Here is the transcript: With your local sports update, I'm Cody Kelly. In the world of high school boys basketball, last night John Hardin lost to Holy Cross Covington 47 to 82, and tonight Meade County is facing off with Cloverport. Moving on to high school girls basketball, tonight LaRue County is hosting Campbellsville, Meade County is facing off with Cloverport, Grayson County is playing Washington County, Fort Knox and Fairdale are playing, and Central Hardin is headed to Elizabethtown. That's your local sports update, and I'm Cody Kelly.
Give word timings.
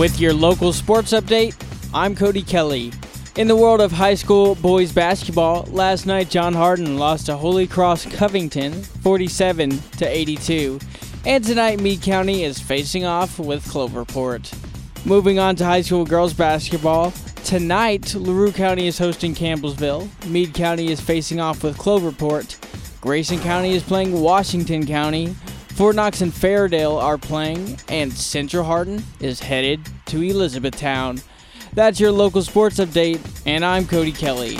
With 0.00 0.18
your 0.18 0.32
local 0.32 0.72
sports 0.72 1.12
update, 1.12 1.54
I'm 1.92 2.16
Cody 2.16 2.40
Kelly. 2.40 2.90
In 3.36 3.48
the 3.48 3.54
world 3.54 3.82
of 3.82 3.92
high 3.92 4.14
school 4.14 4.54
boys 4.54 4.92
basketball, 4.92 5.64
last 5.64 6.06
night 6.06 6.30
John 6.30 6.54
Hardin 6.54 6.96
lost 6.96 7.26
to 7.26 7.36
Holy 7.36 7.66
Cross 7.66 8.06
Covington 8.06 8.72
47 8.72 9.78
to 9.98 10.08
82, 10.08 10.80
and 11.26 11.44
tonight 11.44 11.80
Meade 11.80 12.00
County 12.00 12.44
is 12.44 12.58
facing 12.58 13.04
off 13.04 13.38
with 13.38 13.62
Cloverport. 13.66 14.50
Moving 15.04 15.38
on 15.38 15.54
to 15.56 15.66
high 15.66 15.82
school 15.82 16.06
girls 16.06 16.32
basketball, 16.32 17.12
tonight 17.44 18.14
LaRue 18.14 18.52
County 18.52 18.86
is 18.86 18.96
hosting 18.96 19.34
Campbellsville, 19.34 20.08
Meade 20.28 20.54
County 20.54 20.90
is 20.90 21.02
facing 21.02 21.40
off 21.40 21.62
with 21.62 21.76
Cloverport, 21.76 22.56
Grayson 23.02 23.38
County 23.40 23.74
is 23.74 23.82
playing 23.82 24.18
Washington 24.18 24.86
County, 24.86 25.36
Fort 25.80 25.96
Knox 25.96 26.20
and 26.20 26.30
Fairdale 26.30 27.02
are 27.02 27.16
playing, 27.16 27.78
and 27.88 28.12
Central 28.12 28.64
Hardin 28.64 29.02
is 29.18 29.40
headed 29.40 29.80
to 30.04 30.20
Elizabethtown. 30.20 31.22
That's 31.72 31.98
your 31.98 32.12
local 32.12 32.42
sports 32.42 32.76
update, 32.76 33.18
and 33.46 33.64
I'm 33.64 33.86
Cody 33.86 34.12
Kelly. 34.12 34.58